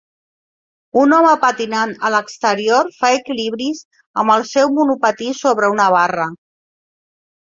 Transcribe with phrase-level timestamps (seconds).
[1.01, 3.83] Un home patinant a l'exterior fa equilibris
[4.23, 6.27] amb el seu monopatí sobre una barra.